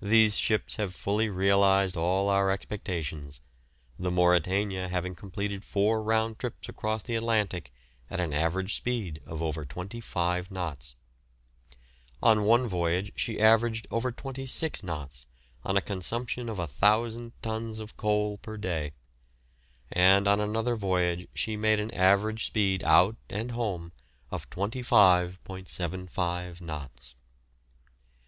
These 0.00 0.36
ships 0.38 0.76
have 0.76 0.94
fully 0.94 1.28
realised 1.28 1.96
all 1.96 2.28
our 2.28 2.48
expectations, 2.52 3.40
the 3.98 4.08
"Mauretania" 4.12 4.88
having 4.88 5.16
completed 5.16 5.64
four 5.64 6.00
round 6.00 6.38
trips 6.38 6.68
across 6.68 7.02
the 7.02 7.16
Atlantic 7.16 7.72
at 8.08 8.20
an 8.20 8.32
average 8.32 8.74
speed 8.76 9.20
of 9.26 9.42
over 9.42 9.64
25 9.64 10.52
knots. 10.52 10.94
On 12.22 12.44
one 12.44 12.68
voyage 12.68 13.10
she 13.16 13.40
averaged 13.40 13.88
over 13.90 14.12
26 14.12 14.84
knots 14.84 15.26
on 15.64 15.76
a 15.76 15.80
consumption 15.80 16.48
of 16.48 16.58
1,000 16.58 17.32
tons 17.42 17.80
of 17.80 17.96
coal 17.96 18.38
per 18.38 18.56
day, 18.56 18.92
and 19.90 20.28
on 20.28 20.38
another 20.38 20.76
voyage 20.76 21.26
she 21.34 21.56
made 21.56 21.80
an 21.80 21.90
average 21.94 22.44
speed 22.46 22.84
out 22.84 23.16
and 23.28 23.50
home 23.50 23.90
of 24.30 24.48
25.75 24.50 26.60
knots. 26.60 27.16